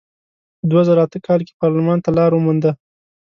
[0.59, 2.71] په دوه زره اته کال کې پارلمان ته لار ومونده.